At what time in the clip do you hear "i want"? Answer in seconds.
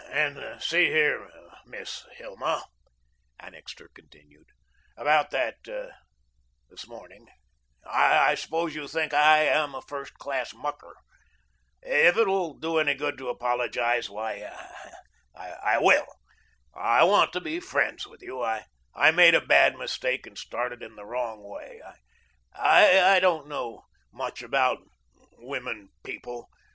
16.73-17.31